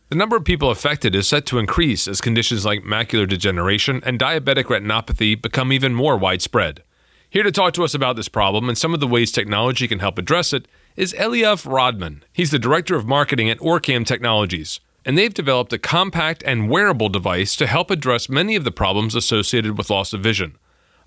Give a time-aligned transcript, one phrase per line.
[0.09, 4.19] The number of people affected is set to increase as conditions like macular degeneration and
[4.19, 6.81] diabetic retinopathy become even more widespread.
[7.29, 9.99] Here to talk to us about this problem and some of the ways technology can
[9.99, 12.23] help address it is Eliav Rodman.
[12.33, 17.09] He's the director of marketing at Orcam Technologies, and they've developed a compact and wearable
[17.09, 20.57] device to help address many of the problems associated with loss of vision.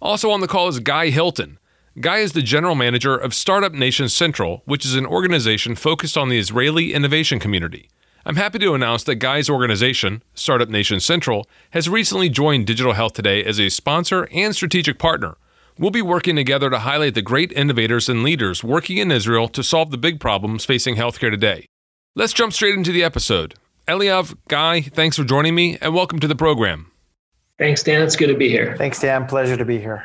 [0.00, 1.58] Also on the call is Guy Hilton.
[2.00, 6.28] Guy is the general manager of Startup Nation Central, which is an organization focused on
[6.28, 7.88] the Israeli innovation community.
[8.26, 13.12] I'm happy to announce that Guy's organization, Startup Nation Central, has recently joined Digital Health
[13.12, 15.36] Today as a sponsor and strategic partner.
[15.78, 19.62] We'll be working together to highlight the great innovators and leaders working in Israel to
[19.62, 21.66] solve the big problems facing healthcare today.
[22.16, 23.54] Let's jump straight into the episode.
[23.86, 26.90] Eliav, Guy, thanks for joining me and welcome to the program.
[27.56, 28.02] Thanks, Dan.
[28.02, 28.74] It's good to be here.
[28.76, 29.26] Thanks, Dan.
[29.26, 30.04] Pleasure to be here.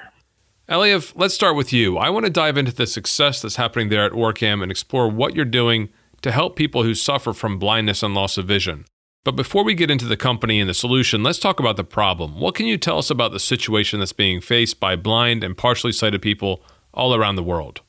[0.70, 1.98] Eliav, let's start with you.
[1.98, 5.36] I want to dive into the success that's happening there at Orcam and explore what
[5.36, 5.90] you're doing
[6.22, 8.86] to help people who suffer from blindness and loss of vision.
[9.26, 12.40] But before we get into the company and the solution, let's talk about the problem.
[12.40, 15.92] What can you tell us about the situation that's being faced by blind and partially
[15.92, 17.82] sighted people all around the world?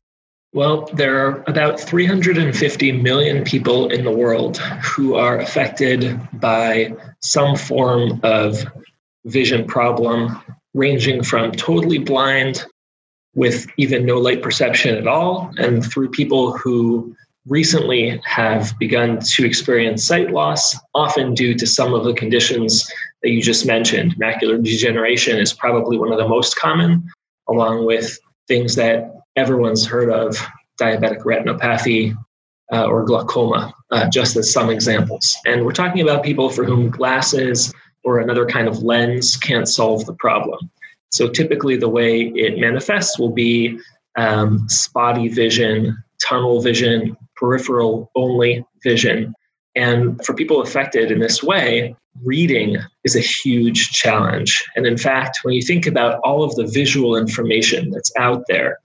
[0.55, 7.56] Well, there are about 350 million people in the world who are affected by some
[7.56, 8.64] form of
[9.27, 10.41] vision problem
[10.75, 12.65] ranging from totally blind
[13.35, 17.15] with even no light perception at all, and through people who
[17.47, 22.91] recently have begun to experience sight loss, often due to some of the conditions
[23.23, 24.14] that you just mentioned.
[24.17, 27.09] Macular degeneration is probably one of the most common,
[27.48, 30.36] along with things that everyone's heard of
[30.80, 32.14] diabetic retinopathy
[32.73, 35.36] uh, or glaucoma, uh, just as some examples.
[35.47, 37.73] And we're talking about people for whom glasses
[38.05, 40.70] or another kind of lens can't solve the problem.
[41.11, 43.78] So typically, the way it manifests will be
[44.16, 49.34] um, spotty vision, tunnel vision, peripheral only vision.
[49.74, 51.94] And for people affected in this way,
[52.24, 54.64] reading is a huge challenge.
[54.77, 58.78] And in fact, when you think about all of the visual information that's out there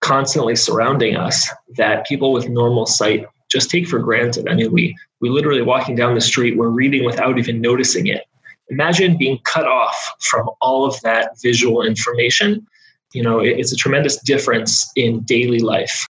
[0.00, 4.48] constantly surrounding us, that people with normal sight just take for granted.
[4.48, 8.24] I mean, we we literally walking down the street, we're reading without even noticing it.
[8.70, 12.66] Imagine being cut off from all of that visual information.
[13.14, 16.06] You know, it's a tremendous difference in daily life.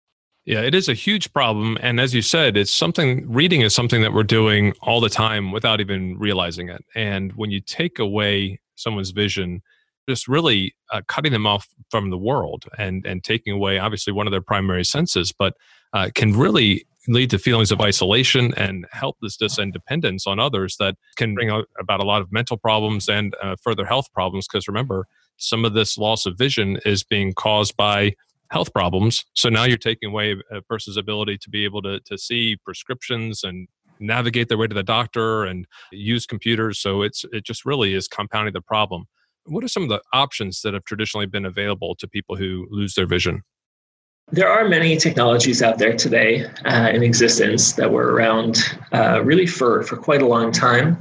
[0.45, 1.79] Yeah, it is a huge problem.
[1.81, 5.53] And as you said, it's something, reading is something that we're doing all the time
[5.53, 6.85] without even realizing it.
[6.95, 9.63] And when you take away someone's vision,
[10.07, 14.27] just really uh, cutting them off from the world and, and taking away, obviously, one
[14.27, 15.55] of their primary senses, but
[15.95, 20.97] uh, can really lead to feelings of isolation and helplessness and dependence on others that
[21.17, 24.47] can bring about a lot of mental problems and uh, further health problems.
[24.47, 25.07] Because remember,
[25.37, 28.15] some of this loss of vision is being caused by
[28.51, 29.25] health problems.
[29.35, 33.43] So now you're taking away a person's ability to be able to, to see prescriptions
[33.43, 36.79] and navigate their way to the doctor and use computers.
[36.79, 39.07] So it's it just really is compounding the problem.
[39.47, 42.95] What are some of the options that have traditionally been available to people who lose
[42.95, 43.43] their vision?
[44.33, 48.59] There are many technologies out there today uh, in existence that were around
[48.93, 50.99] uh, really for, for quite a long time.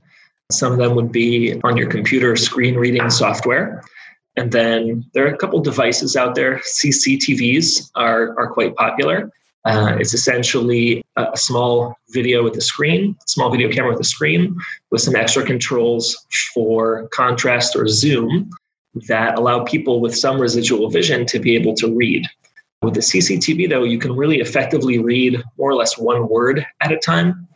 [0.51, 3.81] Some of them would be on your computer screen reading software.
[4.35, 6.59] And then there are a couple devices out there.
[6.59, 9.31] CCTVs are, are quite popular.
[9.65, 14.57] Uh, it's essentially a small video with a screen, small video camera with a screen,
[14.91, 18.49] with some extra controls for contrast or zoom
[19.07, 22.27] that allow people with some residual vision to be able to read.
[22.83, 26.91] With the CCTV, though, you can really effectively read more or less one word at
[26.91, 27.47] a time.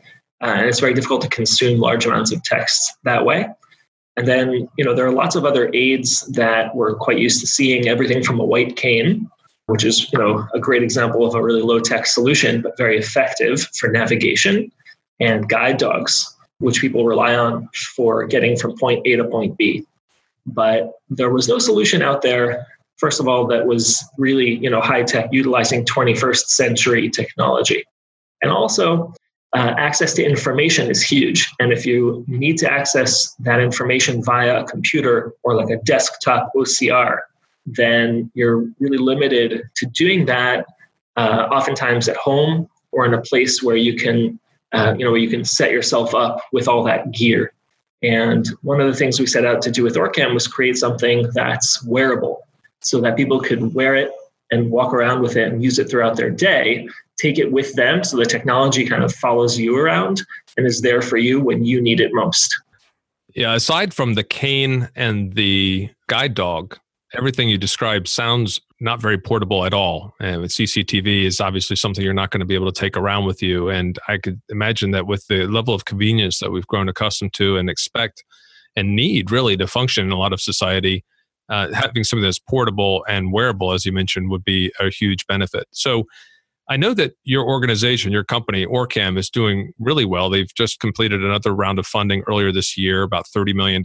[0.41, 3.49] Uh, and it's very difficult to consume large amounts of text that way.
[4.15, 7.47] And then, you know, there are lots of other aids that we're quite used to
[7.47, 9.29] seeing, everything from a white cane,
[9.65, 12.97] which is, you know, a great example of a really low tech solution, but very
[12.97, 14.71] effective for navigation,
[15.19, 19.85] and guide dogs, which people rely on for getting from point A to point B.
[20.45, 22.65] But there was no solution out there
[22.97, 27.83] first of all, that was really you know high tech, utilizing 21st century technology,
[28.41, 29.13] and also
[29.55, 31.49] uh, access to information is huge.
[31.59, 36.51] And if you need to access that information via a computer or like a desktop
[36.55, 37.19] OCR,
[37.65, 40.65] then you're really limited to doing that.
[41.15, 44.39] Uh, oftentimes at home or in a place where you can,
[44.73, 47.51] uh, you know, where you can set yourself up with all that gear.
[48.03, 51.27] And one of the things we set out to do with Orcam was create something
[51.33, 52.36] that's wearable
[52.81, 54.11] so that people could wear it
[54.51, 56.87] and walk around with it and use it throughout their day,
[57.19, 60.21] take it with them so the technology kind of follows you around
[60.55, 62.55] and is there for you when you need it most.
[63.35, 66.77] Yeah, aside from the cane and the guide dog,
[67.13, 70.13] everything you described sounds not very portable at all.
[70.19, 73.41] And CCTV is obviously something you're not going to be able to take around with
[73.41, 73.69] you.
[73.69, 77.57] And I could imagine that with the level of convenience that we've grown accustomed to
[77.57, 78.23] and expect
[78.75, 81.03] and need really to function in a lot of society,
[81.49, 85.65] uh, having something that's portable and wearable, as you mentioned, would be a huge benefit.
[85.71, 86.05] So
[86.69, 90.29] I know that your organization, your company, Orcam, is doing really well.
[90.29, 93.83] They've just completed another round of funding earlier this year, about $30 million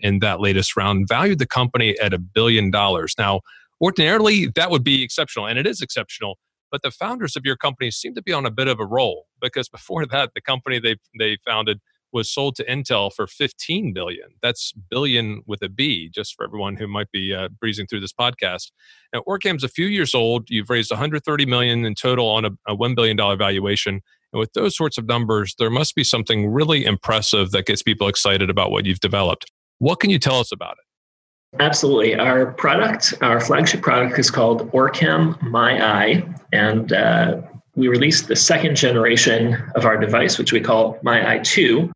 [0.00, 3.14] in that latest round, valued the company at a billion dollars.
[3.16, 3.42] Now,
[3.80, 6.38] ordinarily, that would be exceptional, and it is exceptional.
[6.72, 9.26] But the founders of your company seem to be on a bit of a roll
[9.40, 11.80] because before that, the company they, they founded
[12.16, 14.30] was sold to Intel for 15 billion.
[14.40, 18.12] That's billion with a B, just for everyone who might be uh, breezing through this
[18.14, 18.72] podcast.
[19.12, 20.48] Now, Orcam's a few years old.
[20.48, 24.00] You've raised 130 million in total on a, a $1 billion valuation.
[24.32, 28.08] And with those sorts of numbers, there must be something really impressive that gets people
[28.08, 29.52] excited about what you've developed.
[29.78, 31.60] What can you tell us about it?
[31.60, 32.14] Absolutely.
[32.14, 36.24] Our product, our flagship product is called Orcam My Eye.
[36.52, 37.42] And uh,
[37.76, 41.92] we released the second generation of our device, which we call My Eye 2,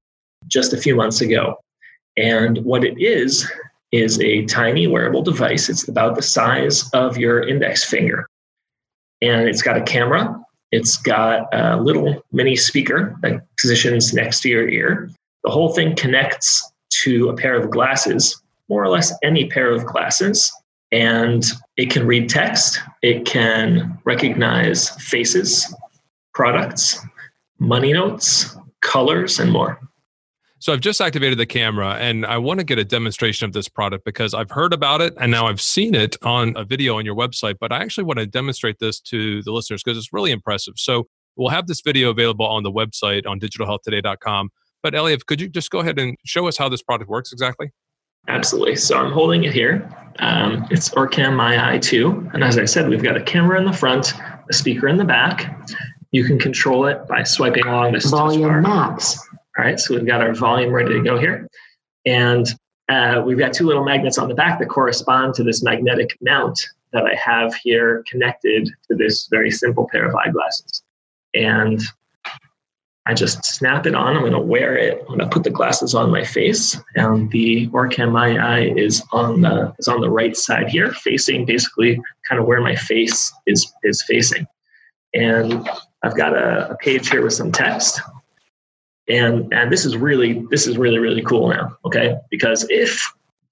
[0.49, 1.57] just a few months ago.
[2.17, 3.51] And what it is,
[3.93, 5.69] is a tiny wearable device.
[5.69, 8.27] It's about the size of your index finger.
[9.21, 10.41] And it's got a camera,
[10.73, 15.11] it's got a little mini speaker that positions next to your ear.
[15.43, 16.71] The whole thing connects
[17.03, 20.51] to a pair of glasses, more or less any pair of glasses.
[20.93, 21.45] And
[21.77, 25.73] it can read text, it can recognize faces,
[26.35, 26.99] products,
[27.59, 29.79] money notes, colors, and more.
[30.61, 33.67] So I've just activated the camera and I want to get a demonstration of this
[33.67, 37.07] product because I've heard about it and now I've seen it on a video on
[37.07, 40.31] your website, but I actually want to demonstrate this to the listeners because it's really
[40.31, 40.75] impressive.
[40.77, 44.51] So we'll have this video available on the website on digitalhealthtoday.com.
[44.83, 47.71] But Eliav, could you just go ahead and show us how this product works exactly?
[48.29, 48.77] Absolutely.
[48.77, 49.91] So I'm holding it here.
[50.19, 52.33] Um, it's Orcam My Eye 2.
[52.35, 54.13] And as I said, we've got a camera in the front,
[54.51, 55.73] a speaker in the back.
[56.11, 59.19] You can control it by swiping along this volume max.
[59.61, 61.47] All right, so we've got our volume ready to go here.
[62.07, 62.47] And
[62.89, 66.59] uh, we've got two little magnets on the back that correspond to this magnetic mount
[66.95, 70.83] that I have here connected to this very simple pair of eyeglasses.
[71.35, 71.83] And
[73.05, 74.17] I just snap it on.
[74.17, 75.01] I'm going to wear it.
[75.01, 79.43] I'm going to put the glasses on my face, and the Orcam Eye is on
[79.43, 83.71] the is on the right side here, facing basically kind of where my face is
[83.83, 84.47] is facing.
[85.13, 85.69] And
[86.03, 88.01] I've got a, a page here with some text
[89.11, 92.17] and and this is really this is really really cool now okay?
[92.31, 93.03] Because if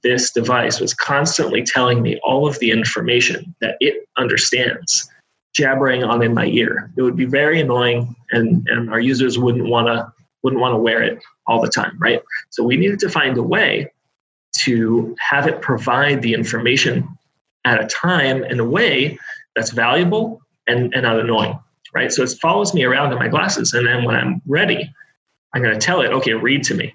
[0.03, 5.11] this device was constantly telling me all of the information that it understands
[5.55, 9.69] jabbering on in my ear it would be very annoying and and our users wouldn't
[9.69, 10.11] want to
[10.43, 12.23] wouldn't want to wear it all the time right?
[12.51, 13.93] So we needed to find a way
[14.59, 17.09] to have it provide the information
[17.65, 19.19] at a time in a way
[19.55, 21.59] that's valuable and, and not annoying
[21.95, 22.13] right?
[22.13, 24.95] So it follows me around in my glasses and then when i'm ready
[25.59, 26.95] I'm going to tell it, okay, read to me.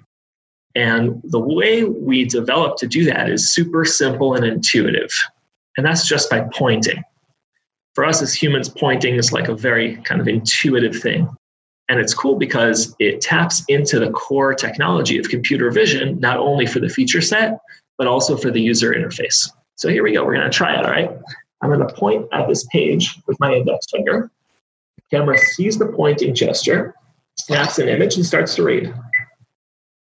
[0.74, 5.10] And the way we develop to do that is super simple and intuitive.
[5.76, 7.02] And that's just by pointing.
[7.94, 11.28] For us as humans, pointing is like a very kind of intuitive thing.
[11.90, 16.64] And it's cool because it taps into the core technology of computer vision, not only
[16.64, 17.58] for the feature set,
[17.98, 19.50] but also for the user interface.
[19.76, 20.24] So here we go.
[20.24, 20.86] We're going to try it.
[20.86, 21.10] All right.
[21.60, 24.30] I'm going to point at this page with my index finger.
[25.10, 26.94] Camera sees the pointing gesture
[27.36, 28.92] snaps an image and starts to read.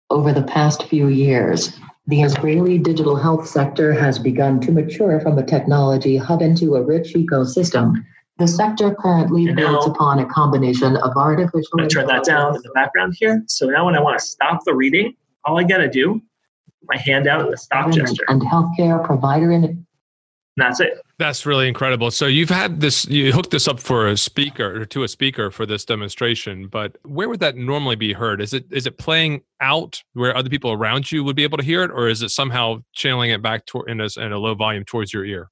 [0.09, 5.37] Over the past few years, the Israeli digital health sector has begun to mature from
[5.37, 7.93] a technology hub into a rich ecosystem.
[8.37, 12.07] The sector currently And builds now- upon a combination of artificial I'm going to turn
[12.07, 13.43] that down in the background here.
[13.47, 16.21] So now when I want to stop the reading, all I got to do,
[16.83, 18.23] my hand out in the stop gesture.
[18.27, 19.84] and healthcare provider in
[20.57, 21.01] And that's it.
[21.19, 22.11] That's really incredible.
[22.11, 25.51] So you've had this, you hooked this up for a speaker or to a speaker
[25.51, 28.41] for this demonstration, but where would that normally be heard?
[28.41, 31.63] Is it is it playing out where other people around you would be able to
[31.63, 34.55] hear it, or is it somehow channeling it back to, in, a, in a low
[34.55, 35.49] volume towards your ear?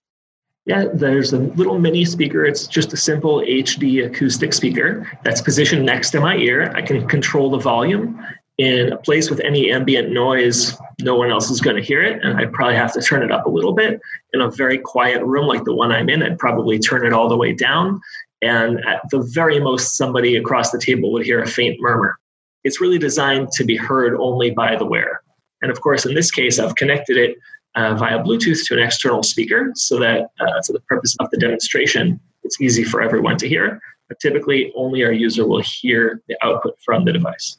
[0.66, 2.46] Yeah, there's a little mini speaker.
[2.46, 6.72] It's just a simple HD acoustic speaker that's positioned next to my ear.
[6.74, 8.26] I can control the volume
[8.58, 10.78] in a place with any ambient noise.
[11.02, 13.32] No one else is going to hear it, and I'd probably have to turn it
[13.32, 14.00] up a little bit.
[14.34, 17.28] In a very quiet room like the one I'm in, I'd probably turn it all
[17.28, 18.00] the way down.
[18.42, 22.18] And at the very most, somebody across the table would hear a faint murmur.
[22.64, 25.22] It's really designed to be heard only by the wearer.
[25.62, 27.38] And of course, in this case, I've connected it
[27.76, 31.38] uh, via Bluetooth to an external speaker so that uh, for the purpose of the
[31.38, 33.80] demonstration, it's easy for everyone to hear.
[34.10, 37.58] But typically, only our user will hear the output from the device.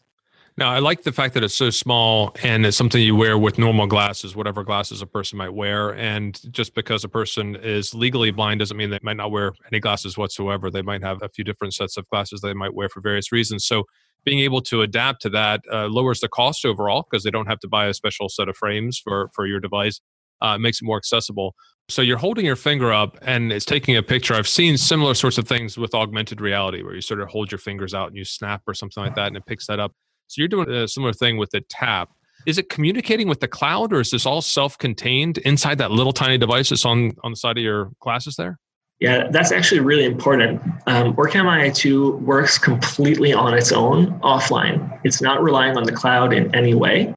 [0.57, 3.59] Now, I like the fact that it's so small and it's something you wear with
[3.59, 5.97] normal glasses, whatever glasses a person might wear.
[5.97, 9.81] And just because a person is legally blind doesn't mean they might not wear any
[9.81, 10.71] glasses whatsoever.
[10.71, 13.65] They might have a few different sets of glasses they might wear for various reasons.
[13.67, 13.85] So,
[14.25, 17.61] being able to adapt to that uh, lowers the cost overall because they don't have
[17.61, 20.01] to buy a special set of frames for, for your device.
[20.41, 21.55] Uh, makes it more accessible.
[21.89, 24.35] So you're holding your finger up and it's taking a picture.
[24.35, 27.59] I've seen similar sorts of things with augmented reality where you sort of hold your
[27.59, 29.93] fingers out and you snap or something like that and it picks that up.
[30.29, 32.11] So you're doing a similar thing with the tap.
[32.47, 36.37] Is it communicating with the cloud or is this all self-contained inside that little tiny
[36.37, 38.59] device that's on, on the side of your glasses there?
[39.01, 40.63] Yeah, that's actually really important.
[40.87, 45.01] Um, OrCam MyEye 2 works completely on its own offline.
[45.05, 47.15] It's not relying on the cloud in any way.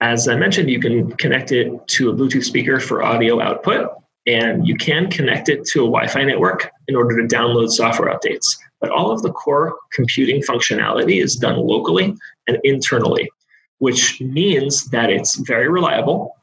[0.00, 3.90] As I mentioned, you can connect it to a Bluetooth speaker for audio output,
[4.26, 8.14] and you can connect it to a Wi Fi network in order to download software
[8.14, 8.46] updates.
[8.80, 12.14] But all of the core computing functionality is done locally
[12.46, 13.30] and internally,
[13.78, 16.36] which means that it's very reliable.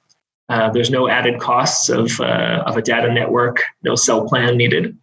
[0.49, 4.97] Uh, there's no added costs of, uh, of a data network, no cell plan needed.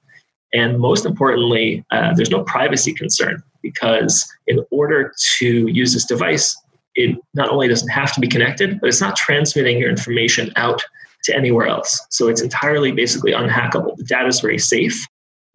[0.52, 6.56] And most importantly, uh, there's no privacy concern because in order to use this device,
[6.94, 10.82] it not only doesn't have to be connected, but it's not transmitting your information out
[11.24, 12.00] to anywhere else.
[12.10, 13.96] So it's entirely basically unhackable.
[13.96, 15.06] The data is very safe.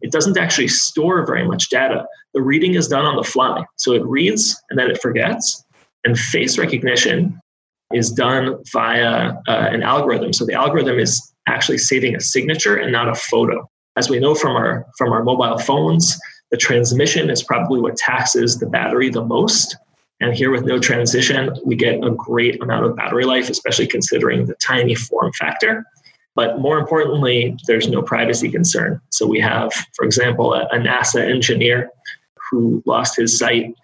[0.04, 2.04] It doesn't actually store very much data.
[2.34, 3.64] The reading is done on the fly.
[3.76, 5.64] So it reads and then it forgets.
[6.04, 7.40] And face recognition
[7.94, 10.34] is done via uh, an algorithm.
[10.34, 13.66] So the algorithm is actually saving a signature and not a photo.
[13.96, 16.18] As we know from our from our mobile phones,
[16.50, 19.74] the transmission is probably what taxes the battery the most.
[20.20, 24.44] And here with no transition, we get a great amount of battery life, especially considering
[24.44, 25.84] the tiny form factor.
[26.34, 29.00] But more importantly, there's no privacy concern.
[29.10, 31.90] So we have, for example, a, a NASA engineer
[32.50, 33.74] who lost his sight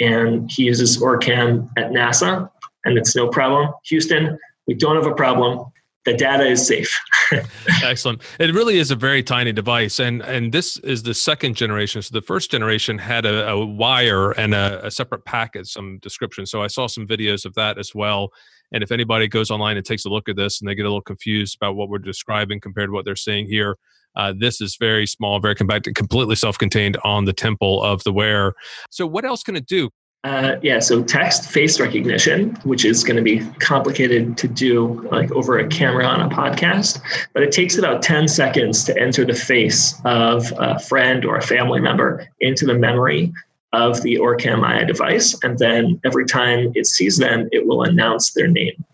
[0.00, 2.50] and he uses OrCam at NASA,
[2.84, 3.72] and it's no problem.
[3.84, 5.70] Houston, we don't have a problem
[6.04, 6.98] the data is safe.
[7.82, 8.22] Excellent.
[8.38, 12.00] It really is a very tiny device, and and this is the second generation.
[12.00, 16.46] So the first generation had a, a wire and a, a, separate packet, some description.
[16.46, 18.32] So I saw some videos of that as well.
[18.72, 20.88] And if anybody goes online and takes a look at this and they get a
[20.88, 23.76] little confused about what we're describing compared to what they're seeing here,
[24.16, 28.54] uh, this is very small, very compact, completely self-contained on the temple of the wearer.
[28.90, 29.90] So what else can it do?
[30.22, 35.32] Uh, yeah, so text face recognition, which is going to be complicated to do like
[35.32, 37.00] over a camera on a podcast,
[37.32, 41.42] but it takes about 10 seconds to enter the face of a friend or a
[41.42, 43.32] family member into the memory
[43.72, 45.38] of the OrCam MyEye device.
[45.44, 48.84] And then every time it sees them, it will announce their name.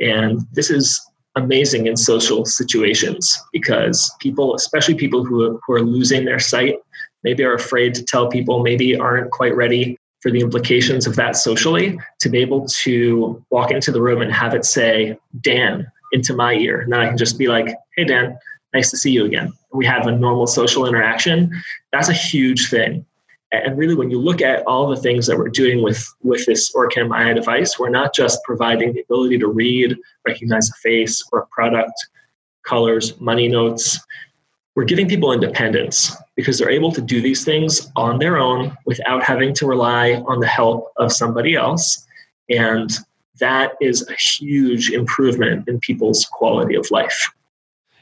[0.00, 1.00] And this is
[1.36, 6.76] amazing in social situations because people, especially people who, who are losing their sight,
[7.22, 11.36] maybe are afraid to tell people, maybe aren't quite ready for the implications of that
[11.36, 16.34] socially to be able to walk into the room and have it say Dan into
[16.34, 16.80] my ear.
[16.80, 18.38] And then I can just be like, hey, Dan,
[18.72, 19.52] nice to see you again.
[19.72, 21.50] We have a normal social interaction.
[21.92, 23.04] That's a huge thing.
[23.64, 26.72] And really, when you look at all the things that we're doing with, with this
[26.74, 29.96] OrCam MyEye device, we're not just providing the ability to read,
[30.26, 31.92] recognize a face or a product,
[32.64, 34.00] colors, money notes
[34.74, 39.22] we're giving people independence because they're able to do these things on their own without
[39.22, 42.06] having to rely on the help of somebody else.
[42.50, 42.90] And
[43.38, 47.30] that is a huge improvement in people's quality of life.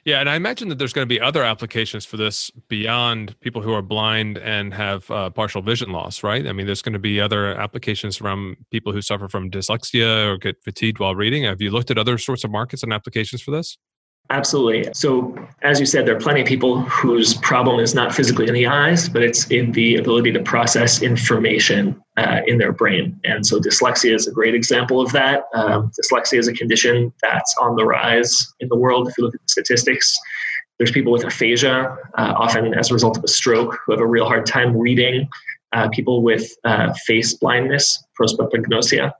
[0.04, 3.62] Yeah, and I imagine that there's going to be other applications for this beyond people
[3.62, 6.44] who are blind and have uh, partial vision loss, right?
[6.44, 10.38] I mean, there's going to be other applications from people who suffer from dyslexia or
[10.38, 11.44] get fatigued while reading.
[11.44, 13.78] Have you looked at other sorts of markets and applications for this?
[14.31, 14.91] Absolutely.
[14.95, 18.55] So, as you said, there are plenty of people whose problem is not physically in
[18.55, 23.21] the eyes, but it's in the ability to process information uh, in their brain.
[23.25, 25.45] And so, dyslexia is a great example of that.
[25.55, 29.09] Um, dyslexia is a condition that's on the rise in the world.
[29.09, 30.17] If you look at the statistics,
[30.79, 34.07] there's people with aphasia, uh, often as a result of a stroke, who have a
[34.07, 35.29] real hard time reading.
[35.75, 39.11] Uh, people with uh, face blindness, prosopagnosia,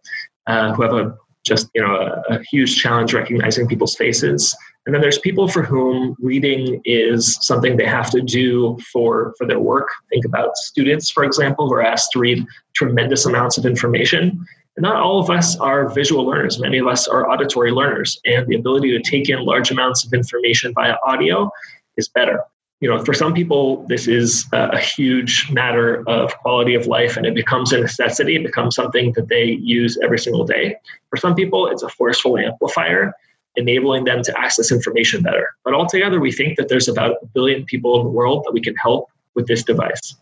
[0.47, 4.57] uh, who have a just you know a, a huge challenge recognizing people's faces.
[4.85, 9.47] And then there's people for whom reading is something they have to do for, for
[9.47, 9.89] their work.
[10.11, 12.45] Think about students, for example, who are asked to read
[12.75, 14.45] tremendous amounts of information.
[14.77, 16.59] And not all of us are visual learners.
[16.59, 18.21] Many of us are auditory learners.
[18.25, 21.49] And the ability to take in large amounts of information via audio
[21.97, 22.41] is better.
[22.83, 27.25] You know, for some people, this is a huge matter of quality of life and
[27.25, 28.35] it becomes a necessity.
[28.35, 30.75] It becomes something that they use every single day.
[31.09, 33.13] For some people, it's a forceful amplifier,
[33.55, 35.55] enabling them to access information better.
[35.65, 38.61] But altogether, we think that there's about a billion people in the world that we
[38.61, 40.17] can help with this device.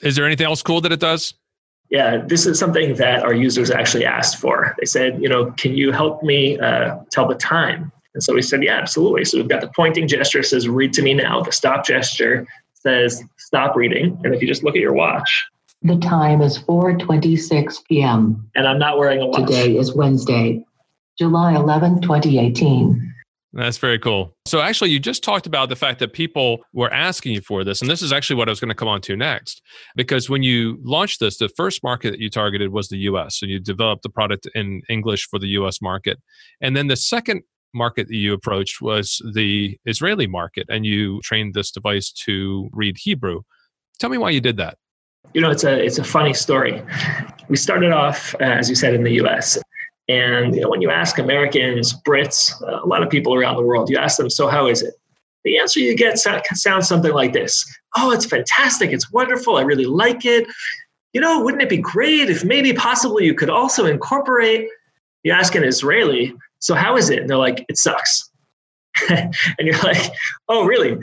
[0.00, 1.34] Is there anything else cool that it does?
[1.90, 4.76] Yeah, this is something that our users actually asked for.
[4.78, 7.90] They said, you know, can you help me uh, tell the time?
[8.14, 9.24] And so we said, yeah, absolutely.
[9.24, 11.42] So we've got the pointing gesture says, read to me now.
[11.42, 14.18] The stop gesture says, stop reading.
[14.24, 15.44] And if you just look at your watch,
[15.82, 18.50] the time is 4:26 p.m.
[18.54, 19.46] And I'm not wearing a watch.
[19.46, 20.64] Today is Wednesday,
[21.18, 23.14] July 11, 2018.
[23.52, 24.34] That's very cool.
[24.46, 27.80] So, actually, you just talked about the fact that people were asking you for this.
[27.80, 29.62] And this is actually what I was going to come on to next.
[29.94, 33.38] Because when you launched this, the first market that you targeted was the US.
[33.38, 36.18] So, you developed the product in English for the US market.
[36.60, 37.42] And then the second
[37.74, 42.96] market that you approached was the Israeli market, and you trained this device to read
[42.98, 43.42] Hebrew.
[43.98, 44.78] Tell me why you did that.
[45.32, 46.82] You know, it's a it's a funny story.
[47.48, 49.58] We started off, uh, as you said, in the U.S.
[50.08, 53.62] And you know, when you ask Americans, Brits, uh, a lot of people around the
[53.62, 54.94] world, you ask them, "So how is it?"
[55.44, 57.64] The answer you get sounds something like this:
[57.96, 58.92] "Oh, it's fantastic!
[58.92, 59.56] It's wonderful!
[59.56, 60.46] I really like it."
[61.12, 64.68] You know, wouldn't it be great if maybe possibly you could also incorporate?
[65.22, 67.18] You ask an Israeli, so how is it?
[67.18, 68.30] And they're like, it sucks.
[69.10, 70.10] and you're like,
[70.48, 70.96] oh, really?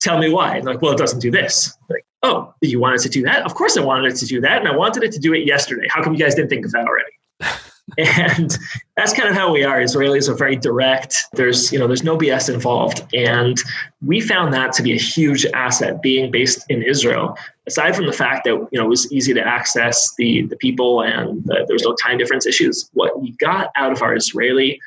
[0.00, 0.56] Tell me why.
[0.56, 1.76] And like, well, it doesn't do this.
[1.90, 3.44] Like, oh, you wanted to do that?
[3.44, 4.56] Of course I wanted it to do that.
[4.58, 5.86] And I wanted it to do it yesterday.
[5.90, 7.12] How come you guys didn't think of that already?
[7.98, 8.58] and
[8.96, 9.80] that's kind of how we are.
[9.80, 11.16] Israelis are very direct.
[11.34, 13.06] There's you know there's no bs involved.
[13.14, 13.58] And
[14.04, 17.36] we found that to be a huge asset being based in israel.
[17.68, 21.02] Aside from the fact that you know it was easy to access the the people
[21.02, 24.80] and the, there was no time difference issues what we got out of our israeli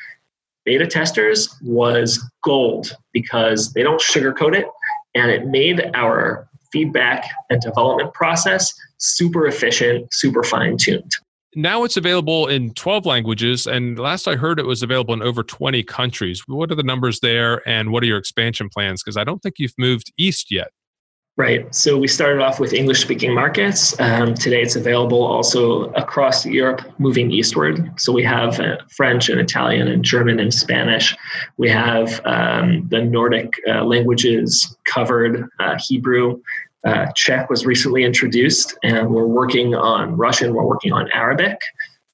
[0.65, 4.67] beta testers was gold because they don't sugarcoat it.
[5.15, 11.11] And it made our feedback and development process super efficient super fine tuned
[11.55, 15.43] now it's available in 12 languages and last i heard it was available in over
[15.43, 16.43] 20 countries.
[16.47, 19.01] What are the numbers there and what are your expansion plans?
[19.03, 20.69] Because i don't think you've moved east yet.
[21.37, 21.73] Right.
[21.73, 23.99] So we started off with english speaking markets.
[23.99, 27.91] Um, today it's available also across europe moving eastward.
[27.97, 31.15] So we have uh, french and italian and german and spanish.
[31.57, 36.41] We have um, the nordic uh, languages covered uh, hebrew
[36.85, 41.59] uh, Czech was recently introduced, and we're working on Russian, we're working on Arabic,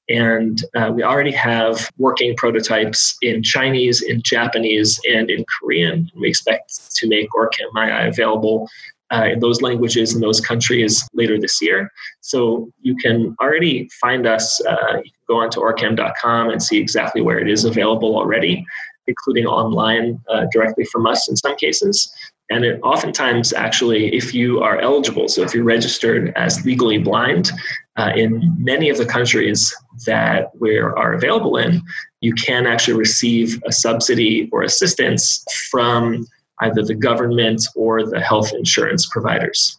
[0.08, 6.10] and uh, we already have working prototypes in Chinese, in Japanese, and in Korean.
[6.14, 8.68] We expect to make OrCam MyEye available
[9.12, 11.92] uh, in those languages in those countries later this year.
[12.20, 14.60] So you can already find us.
[14.64, 18.64] Uh, you can go onto orcam.com and see exactly where it is available already,
[19.06, 22.12] including online uh, directly from us in some cases.
[22.48, 27.50] And it oftentimes, actually, if you are eligible, so if you're registered as legally blind,
[27.96, 29.74] uh, in many of the countries
[30.06, 31.82] that we are available in,
[32.20, 36.26] you can actually receive a subsidy or assistance from
[36.60, 39.78] either the government or the health insurance providers.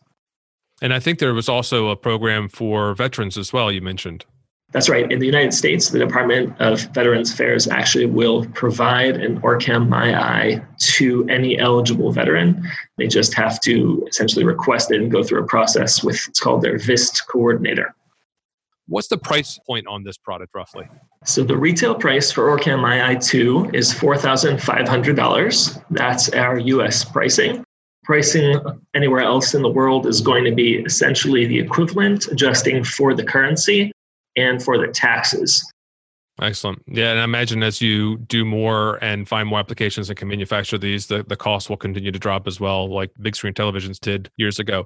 [0.81, 4.25] And I think there was also a program for veterans as well, you mentioned.
[4.73, 5.09] That's right.
[5.09, 10.61] In the United States, the Department of Veterans Affairs actually will provide an OrCam MyEye
[10.95, 12.61] to any eligible veteran.
[12.97, 16.63] They just have to essentially request it and go through a process with it's called
[16.63, 17.95] their VIST coordinator.
[18.89, 20.85] What's the price point on this product roughly?
[21.23, 25.83] So the retail price for OrCam MyEye 2 is $4,500.
[25.91, 27.63] That's our US pricing.
[28.03, 28.59] Pricing
[28.93, 33.23] anywhere else in the world is going to be essentially the equivalent, adjusting for the
[33.23, 33.93] currency
[34.37, 35.69] and for the taxes.
[36.39, 36.83] Excellent.
[36.87, 40.77] Yeah, and I imagine as you do more and find more applications and can manufacture
[40.77, 44.29] these, the, the cost will continue to drop as well, like big screen televisions did
[44.37, 44.85] years ago.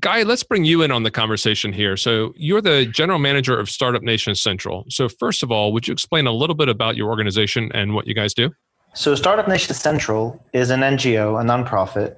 [0.00, 1.96] Guy, let's bring you in on the conversation here.
[1.96, 4.84] So, you're the general manager of Startup Nation Central.
[4.90, 8.06] So, first of all, would you explain a little bit about your organization and what
[8.06, 8.50] you guys do?
[8.94, 12.16] So, Startup Nation Central is an NGO, a nonprofit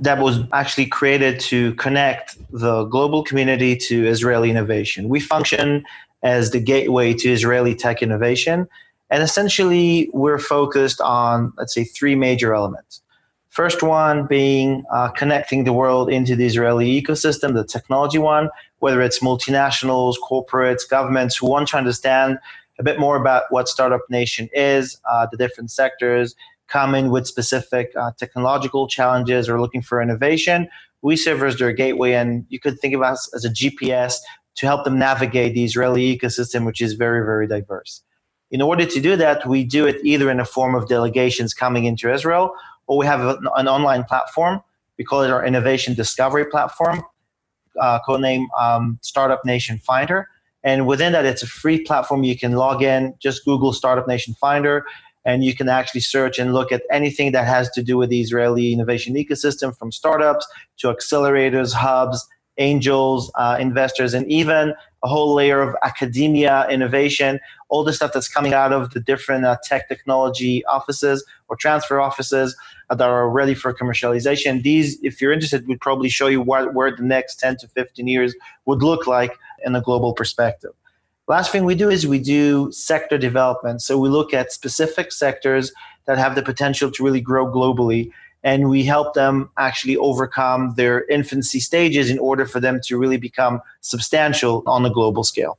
[0.00, 5.08] that was actually created to connect the global community to Israeli innovation.
[5.08, 5.84] We function
[6.24, 8.66] as the gateway to Israeli tech innovation.
[9.10, 13.02] And essentially, we're focused on, let's say, three major elements.
[13.50, 19.00] First one being uh, connecting the world into the Israeli ecosystem, the technology one, whether
[19.00, 22.38] it's multinationals, corporates, governments who want to understand
[22.80, 26.34] a bit more about what Startup Nation is, uh, the different sectors,
[26.66, 30.66] come in with specific uh, technological challenges or looking for innovation.
[31.02, 34.14] We serve as their gateway, and you could think of us as a GPS
[34.56, 38.02] to help them navigate the Israeli ecosystem, which is very, very diverse.
[38.50, 41.86] In order to do that, we do it either in a form of delegations coming
[41.86, 42.54] into Israel,
[42.86, 44.62] or we have an online platform
[44.98, 47.02] We call it our innovation discovery platform,
[47.80, 50.28] uh, codename um, Startup Nation Finder.
[50.62, 52.22] And within that, it's a free platform.
[52.24, 54.86] You can log in, just Google Startup Nation Finder,
[55.24, 58.20] and you can actually search and look at anything that has to do with the
[58.20, 60.46] Israeli innovation ecosystem from startups
[60.78, 62.26] to accelerators, hubs,
[62.58, 67.38] angels, uh, investors, and even a whole layer of academia, innovation,
[67.68, 72.00] all the stuff that's coming out of the different uh, tech technology offices or transfer
[72.00, 72.56] offices
[72.88, 74.62] that are ready for commercialization.
[74.62, 78.06] These, if you're interested, would probably show you what, where the next 10 to 15
[78.06, 78.34] years
[78.66, 80.72] would look like in a global perspective.
[81.26, 83.80] Last thing we do is we do sector development.
[83.80, 85.72] So we look at specific sectors
[86.04, 88.10] that have the potential to really grow globally
[88.44, 93.16] and we help them actually overcome their infancy stages in order for them to really
[93.16, 95.58] become substantial on a global scale.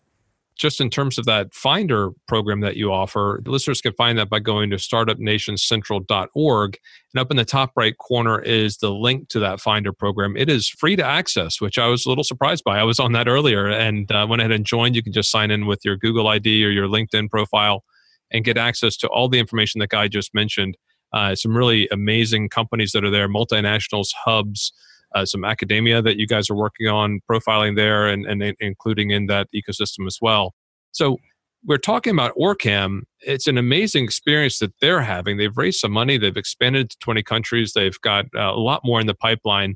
[0.55, 4.39] Just in terms of that Finder program that you offer, listeners can find that by
[4.39, 6.77] going to startupnationcentral.org.
[7.13, 10.37] And up in the top right corner is the link to that Finder program.
[10.37, 12.79] It is free to access, which I was a little surprised by.
[12.79, 14.95] I was on that earlier and uh, went ahead and joined.
[14.95, 17.83] You can just sign in with your Google ID or your LinkedIn profile
[18.31, 20.77] and get access to all the information that Guy just mentioned
[21.15, 24.73] uh, some really amazing companies that are there, multinationals, hubs,
[25.15, 29.27] uh, some academia that you guys are working on profiling there and, and including in
[29.27, 30.53] that ecosystem as well.
[30.91, 31.17] So
[31.65, 33.03] we're talking about Orcam.
[33.21, 35.37] It's an amazing experience that they're having.
[35.37, 36.17] They've raised some money.
[36.17, 37.71] They've expanded to 20 countries.
[37.73, 39.75] They've got uh, a lot more in the pipeline.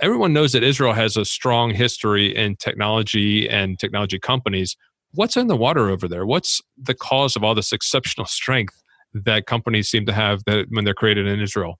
[0.00, 4.76] Everyone knows that Israel has a strong history in technology and technology companies.
[5.12, 6.26] What's in the water over there?
[6.26, 8.82] What's the cause of all this exceptional strength
[9.14, 11.78] that companies seem to have that when they're created in Israel?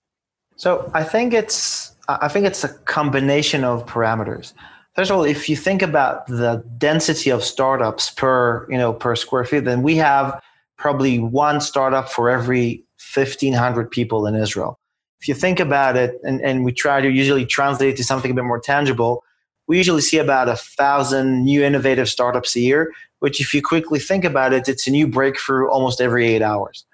[0.56, 4.52] So I think it's I think it's a combination of parameters.
[4.94, 9.16] First of all, if you think about the density of startups per you know per
[9.16, 10.40] square feet, then we have
[10.76, 14.78] probably one startup for every 1500 people in Israel.
[15.20, 18.34] If you think about it, and, and we try to usually translate to something a
[18.34, 19.24] bit more tangible,
[19.66, 23.98] we usually see about a thousand new innovative startups a year, which if you quickly
[23.98, 26.84] think about it, it's a new breakthrough almost every eight hours.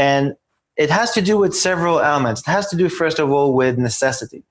[0.00, 0.34] And
[0.78, 2.40] it has to do with several elements.
[2.40, 4.42] It has to do, first of all, with necessity.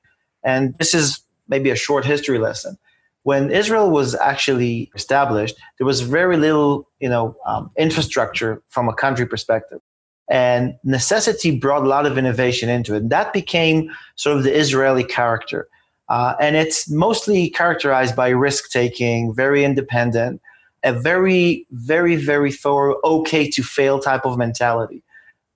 [0.44, 2.78] And this is maybe a short history lesson.
[3.24, 8.94] When Israel was actually established, there was very little, you know, um, infrastructure from a
[8.94, 9.82] country perspective,
[10.30, 13.02] and necessity brought a lot of innovation into it.
[13.04, 15.68] And that became sort of the Israeli character,
[16.10, 20.42] uh, and it's mostly characterized by risk taking, very independent,
[20.84, 25.02] a very, very, very thorough, okay to fail type of mentality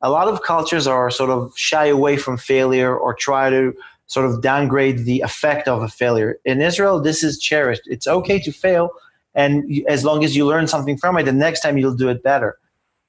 [0.04, 3.74] a lot of cultures are sort of shy away from failure or try to
[4.08, 6.38] sort of downgrade the effect of a failure.
[6.44, 7.84] In Israel, this is cherished.
[7.86, 8.92] It's okay to fail,
[9.34, 12.22] and as long as you learn something from it, the next time you'll do it
[12.22, 12.60] better.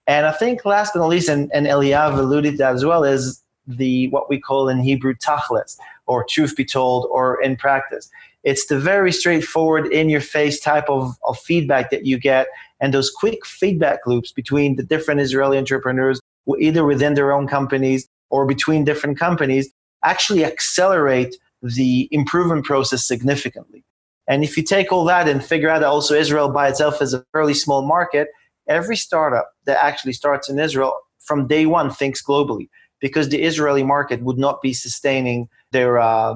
[0.06, 3.04] And I think last but not least, and, and Eliav alluded to that as well,
[3.04, 5.76] is the what we call in Hebrew tachlis,
[6.06, 8.08] or truth be told, or in practice.
[8.44, 12.46] It's the very straightforward, in your face type of, of feedback that you get,
[12.78, 16.20] and those quick feedback loops between the different Israeli entrepreneurs
[16.58, 19.70] either within their own companies or between different companies,
[20.04, 23.84] actually accelerate the improvement process significantly.
[24.28, 27.14] And if you take all that and figure out that also Israel by itself is
[27.14, 28.28] a fairly small market,
[28.68, 32.68] every startup that actually starts in Israel from day one thinks globally
[33.00, 36.34] because the Israeli market would not be sustaining their, uh,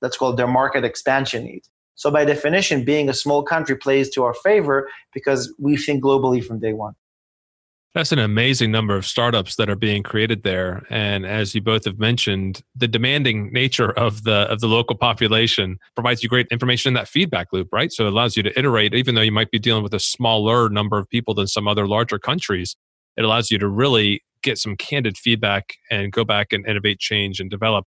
[0.00, 1.70] let's call it their market expansion needs.
[1.94, 6.44] So by definition, being a small country plays to our favor because we think globally
[6.44, 6.94] from day one.
[7.98, 11.84] That's an amazing number of startups that are being created there, and as you both
[11.84, 16.90] have mentioned, the demanding nature of the of the local population provides you great information
[16.90, 17.90] in that feedback loop, right?
[17.90, 20.68] So it allows you to iterate, even though you might be dealing with a smaller
[20.68, 22.76] number of people than some other larger countries.
[23.16, 27.40] It allows you to really get some candid feedback and go back and innovate, change,
[27.40, 27.84] and develop.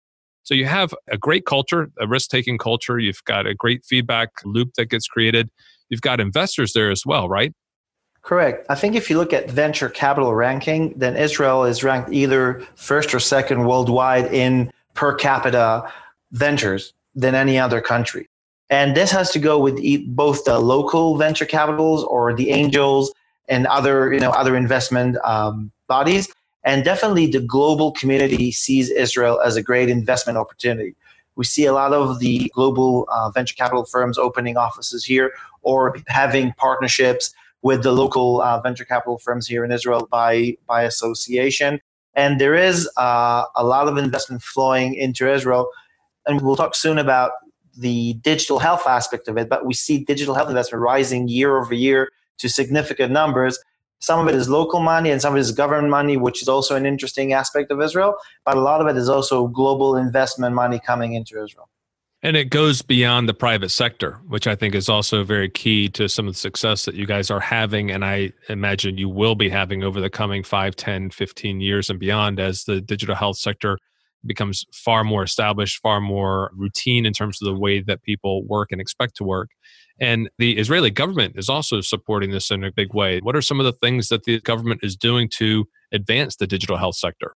[0.45, 3.01] So you have a great culture, a risk taking culture.
[3.01, 5.51] You've got a great feedback loop that gets created.
[5.89, 7.53] You've got investors there as well, right?
[8.27, 8.67] Correct.
[8.69, 13.15] I think if you look at venture capital ranking, then Israel is ranked either first
[13.15, 15.89] or second worldwide in per capita
[16.33, 18.29] ventures than any other country.
[18.69, 23.15] And this has to go with both the local venture capitals or the angels
[23.49, 26.29] and other, you know, other investment um, bodies.
[26.65, 30.97] And definitely the global community sees Israel as a great investment opportunity.
[31.37, 35.31] We see a lot of the global uh, venture capital firms opening offices here
[35.63, 40.83] or having partnerships with the local uh, venture capital firms here in Israel by, by
[40.83, 41.81] association.
[42.15, 45.69] And there is uh, a lot of investment flowing into Israel.
[46.27, 47.33] And we'll talk soon about
[47.77, 51.75] the digital health aspect of it, but we see digital health investment rising year over
[51.75, 53.59] year to significant numbers.
[53.99, 56.49] Some of it is local money and some of it is government money, which is
[56.49, 58.15] also an interesting aspect of Israel.
[58.45, 61.69] But a lot of it is also global investment money coming into Israel.
[62.27, 66.09] And it goes beyond the private sector, which I think is also very key to
[66.09, 67.93] some of the success that you guys are having.
[67.93, 72.01] And I imagine you will be having over the coming 5, 10, 15 years and
[72.01, 73.79] beyond as the digital health sector
[74.25, 78.73] becomes far more established, far more routine in terms of the way that people work
[78.73, 79.51] and expect to work.
[80.01, 83.21] And the Israeli government is also supporting this in a big way.
[83.21, 86.77] What are some of the things that the government is doing to advance the digital
[86.77, 87.37] health sector?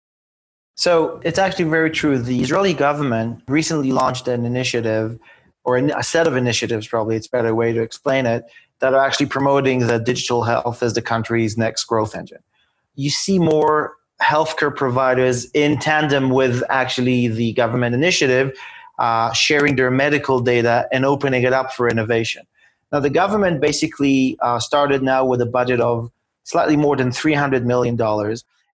[0.77, 2.19] So it's actually very true.
[2.19, 5.17] The Israeli government recently launched an initiative,
[5.63, 8.43] or a set of initiatives, probably it's a better way to explain it,
[8.79, 12.43] that are actually promoting the digital health as the country's next growth engine.
[12.93, 18.55] You see more healthcare providers in tandem with actually the government initiative
[18.99, 22.43] uh, sharing their medical data and opening it up for innovation.
[22.91, 26.11] Now, the government basically uh, started now with a budget of
[26.43, 27.97] slightly more than $300 million,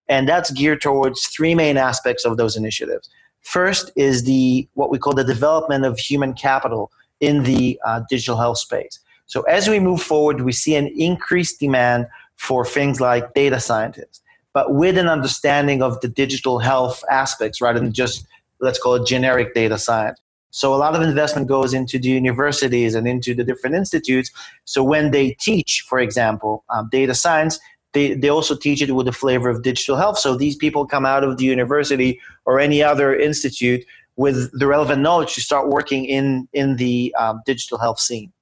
[0.08, 3.08] and that's geared towards three main aspects of those initiatives.
[3.40, 6.90] First is the what we call the development of human capital
[7.20, 8.98] in the uh, digital health space.
[9.26, 14.20] So as we move forward, we see an increased demand for things like data scientists,
[14.52, 18.26] but with an understanding of the digital health aspects rather than just
[18.60, 20.20] let's call it generic data science.
[20.50, 24.30] So a lot of investment goes into the universities and into the different institutes.
[24.64, 27.58] So when they teach, for example, um, data science,
[27.94, 30.18] they, they also teach it with the flavor of digital health.
[30.18, 33.84] So these people come out of the university or any other institute
[34.16, 38.32] with the relevant knowledge to start working in, in the um, digital health scene.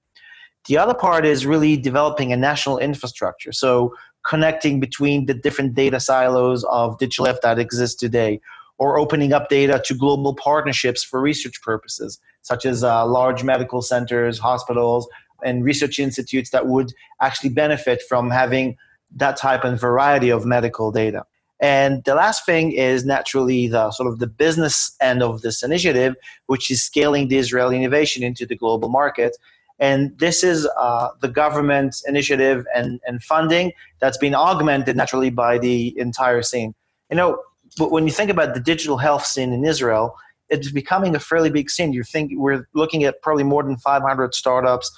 [0.66, 3.52] The other part is really developing a national infrastructure.
[3.52, 3.94] So
[4.26, 8.40] connecting between the different data silos of digital health that exist today
[8.78, 13.82] or opening up data to global partnerships for research purposes, such as uh, large medical
[13.82, 15.08] centers, hospitals,
[15.44, 18.76] and research institutes that would actually benefit from having
[19.16, 21.24] that type and variety of medical data.
[21.60, 26.16] And the last thing is naturally the sort of the business end of this initiative,
[26.46, 29.36] which is scaling the Israeli innovation into the global market.
[29.78, 35.58] And this is uh, the government initiative and, and funding that's been augmented naturally by
[35.58, 36.74] the entire scene.
[37.10, 37.38] You know,
[37.78, 40.16] but when you think about the digital health scene in Israel,
[40.48, 41.92] it's becoming a fairly big scene.
[41.92, 44.90] You think we're looking at probably more than 500 startups,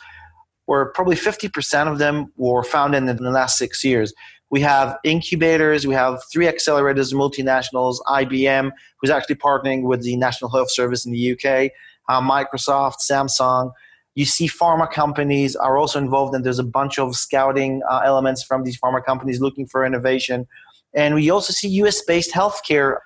[0.67, 4.13] where probably 50% of them were founded in the last six years.
[4.51, 10.51] We have incubators, we have three accelerators, multinationals, IBM, who's actually partnering with the National
[10.51, 11.73] Health Service in the UK,
[12.09, 13.73] uh, Microsoft, Samsung.
[14.15, 18.45] You see pharma companies are also involved, and there's a bunch of scouting uh, elements
[18.45, 20.47] from these pharma companies looking for innovation.
[20.95, 22.99] And we also see US based healthcare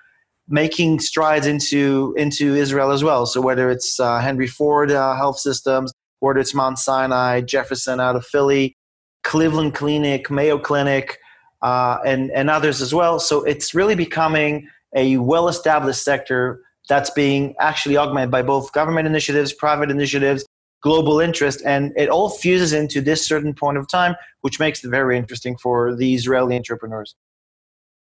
[0.47, 3.25] making strides into, into Israel as well.
[3.25, 8.15] So whether it's uh, Henry Ford uh, Health Systems, whether it's Mount Sinai, Jefferson out
[8.15, 8.75] of Philly,
[9.23, 11.17] Cleveland Clinic, Mayo Clinic,
[11.61, 13.19] uh, and, and others as well.
[13.19, 19.07] So it's really becoming a well established sector that's being actually augmented by both government
[19.07, 20.45] initiatives, private initiatives,
[20.81, 24.89] global interest, and it all fuses into this certain point of time, which makes it
[24.89, 27.15] very interesting for the Israeli entrepreneurs.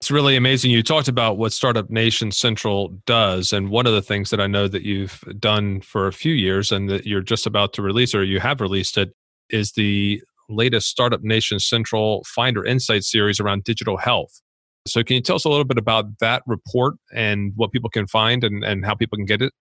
[0.02, 0.72] It's really amazing.
[0.72, 3.54] You talked about what Startup Nation Central does.
[3.54, 6.72] And one of the things that I know that you've done for a few years
[6.72, 9.14] and that you're just about to release or you have released it
[9.52, 14.42] is the latest Startup Nation Central Finder Insight series around digital health.
[14.88, 18.08] So, can you tell us a little bit about that report and what people can
[18.08, 19.54] find and, and how people can get it?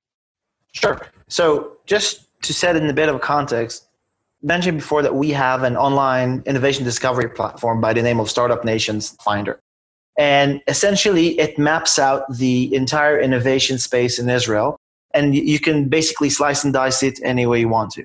[0.72, 0.98] Sure.
[1.28, 3.88] So, just to set in a bit of context,
[4.42, 8.64] mentioned before that we have an online innovation discovery platform by the name of Startup
[8.64, 9.60] Nations Finder.
[10.20, 14.76] And essentially, it maps out the entire innovation space in Israel.
[15.14, 18.04] And you can basically slice and dice it any way you want to.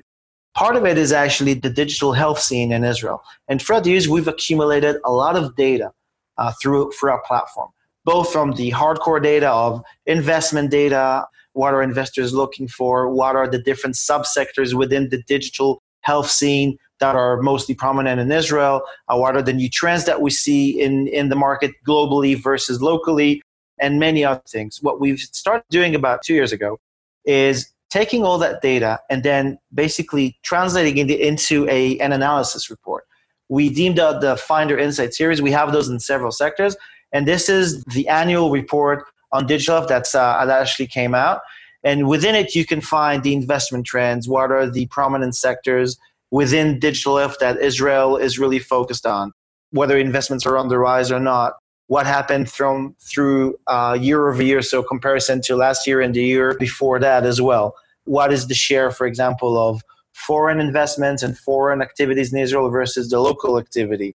[0.54, 3.22] Part of it is actually the digital health scene in Israel.
[3.48, 5.92] And throughout the years, we've accumulated a lot of data
[6.38, 7.68] uh, through, through our platform,
[8.06, 13.46] both from the hardcore data of investment data, what are investors looking for, what are
[13.46, 18.82] the different subsectors within the digital health scene, that are mostly prominent in Israel?
[19.08, 22.80] Uh, what are the new trends that we see in, in the market globally versus
[22.80, 23.42] locally?
[23.78, 24.78] And many other things.
[24.80, 26.80] What we've started doing about two years ago
[27.26, 33.04] is taking all that data and then basically translating it into a, an analysis report.
[33.48, 35.42] We deemed out the Finder Insight series.
[35.42, 36.74] We have those in several sectors.
[37.12, 41.42] And this is the annual report on digital that's, uh, that actually came out.
[41.84, 44.28] And within it, you can find the investment trends.
[44.28, 45.98] What are the prominent sectors?
[46.30, 49.32] Within digital health that Israel is really focused on,
[49.70, 51.54] whether investments are on the rise or not.
[51.88, 56.22] What happened from through uh, year over year, so comparison to last year and the
[56.22, 57.76] year before that as well.
[58.04, 63.10] What is the share, for example, of foreign investments and foreign activities in Israel versus
[63.10, 64.16] the local activity?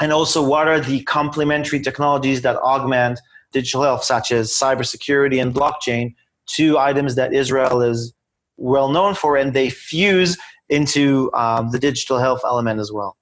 [0.00, 3.20] and also what are the complementary technologies that augment
[3.52, 6.14] digital health, such as cybersecurity and blockchain,
[6.46, 8.12] two items that Israel is
[8.56, 10.38] well known for, and they fuse
[10.72, 13.16] into um, the digital health element as well.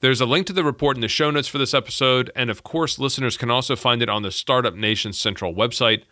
[0.00, 2.62] There's a link to the report in the show notes for this episode, and of
[2.62, 6.02] course, listeners can also find it on the Startup Nation Central website.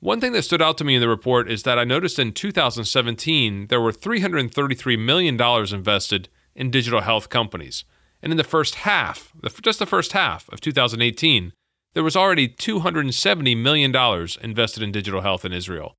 [0.00, 2.32] One thing that stood out to me in the report is that I noticed in
[2.32, 5.40] 2017 there were $333 million
[5.74, 7.84] invested in digital health companies.
[8.22, 11.52] And in the first half, just the first half of 2018,
[11.94, 13.96] there was already $270 million
[14.42, 15.94] invested in digital health in Israel.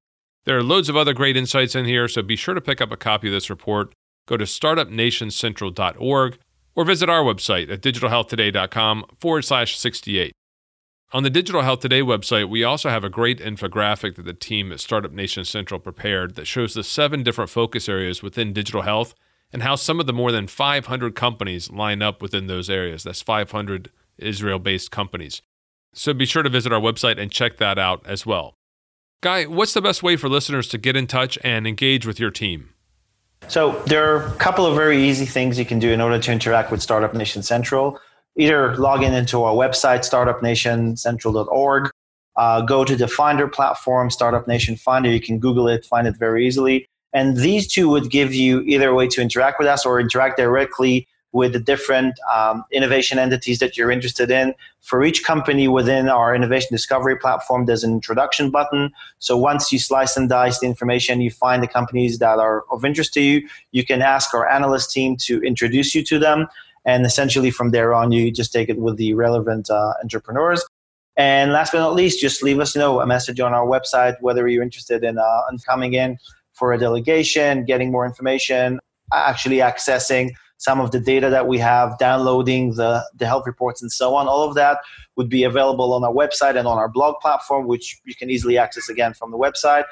[0.46, 2.92] There are loads of other great insights in here, so be sure to pick up
[2.92, 3.94] a copy of this report.
[4.30, 6.38] Go to startupnationcentral.org
[6.76, 10.32] or visit our website at digitalhealthtoday.com forward slash 68.
[11.14, 14.72] On the Digital Health Today website, we also have a great infographic that the team
[14.72, 19.16] at Startup Nation Central prepared that shows the seven different focus areas within digital health
[19.52, 23.06] and how some of the more than 500 companies line up within those areas.
[23.06, 23.90] That's 500
[24.20, 25.42] Israel based companies.
[25.96, 28.54] So be sure to visit our website and check that out as well.
[29.22, 32.30] Guy, what's the best way for listeners to get in touch and engage with your
[32.30, 32.76] team?
[33.48, 36.32] So there are a couple of very easy things you can do in order to
[36.32, 38.00] interact with Startup Nation Central.
[38.38, 41.90] Either log in into our website, startupnationcentral.org,
[42.36, 45.10] uh, go to the Finder platform, Startup Nation Finder.
[45.10, 46.88] You can Google it, find it very easily.
[47.12, 50.38] And these two would give you either a way to interact with us or interact
[50.38, 54.54] directly with the different um, innovation entities that you're interested in.
[54.82, 58.92] For each company within our innovation discovery platform, there's an introduction button.
[59.20, 62.84] So once you slice and dice the information, you find the companies that are of
[62.84, 66.48] interest to you, you can ask our analyst team to introduce you to them.
[66.86, 70.66] And essentially, from there on, you just take it with the relevant uh, entrepreneurs.
[71.18, 74.48] And last but not least, just leave us know a message on our website whether
[74.48, 76.18] you're interested in, uh, in coming in
[76.54, 78.80] for a delegation, getting more information,
[79.14, 83.92] actually accessing some of the data that we have, downloading the, the health reports and
[83.92, 84.28] so on.
[84.28, 84.80] All of that
[85.16, 88.58] would be available on our website and on our blog platform, which you can easily
[88.58, 89.86] access again from the website.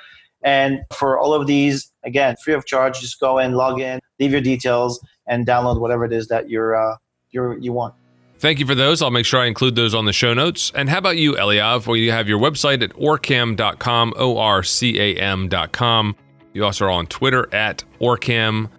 [0.43, 4.31] And for all of these, again, free of charge, just go in, log in, leave
[4.31, 6.97] your details, and download whatever it is that you're, uh,
[7.31, 7.95] you're, you want.
[8.37, 9.01] Thank you for those.
[9.01, 10.71] I'll make sure I include those on the show notes.
[10.75, 11.87] And how about you, Eliav?
[11.87, 16.15] Well, you have your website at orcam.com, O R C A M.com.
[16.53, 18.69] You also are on Twitter at OrCam.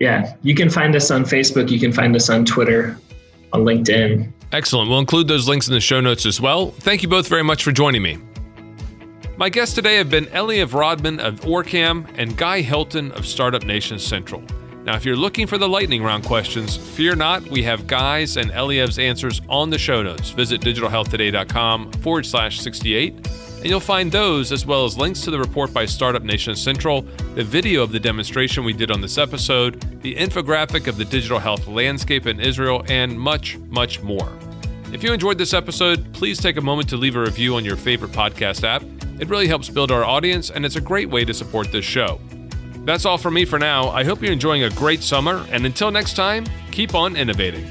[0.00, 1.70] Yeah, you can find us on Facebook.
[1.70, 2.98] You can find us on Twitter,
[3.52, 4.32] on LinkedIn.
[4.52, 4.88] Excellent.
[4.90, 6.70] We'll include those links in the show notes as well.
[6.70, 8.18] Thank you both very much for joining me.
[9.38, 13.98] My guests today have been Eliav Rodman of OrCam and Guy Hilton of Startup Nation
[13.98, 14.42] Central.
[14.84, 17.42] Now, if you're looking for the lightning round questions, fear not.
[17.48, 20.30] We have Guy's and Eliav's answers on the show notes.
[20.30, 25.38] Visit digitalhealthtoday.com forward slash 68 and you'll find those as well as links to the
[25.38, 27.02] report by Startup Nation Central,
[27.34, 31.38] the video of the demonstration we did on this episode, the infographic of the digital
[31.38, 34.30] health landscape in Israel, and much, much more.
[34.92, 37.76] If you enjoyed this episode, please take a moment to leave a review on your
[37.76, 38.82] favorite podcast app.
[39.18, 42.20] It really helps build our audience, and it's a great way to support this show.
[42.84, 43.88] That's all from me for now.
[43.88, 47.66] I hope you're enjoying a great summer, and until next time, keep on innovating.